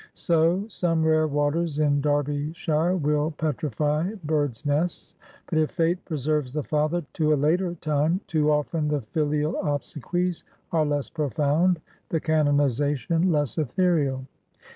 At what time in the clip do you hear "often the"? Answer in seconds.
8.51-9.01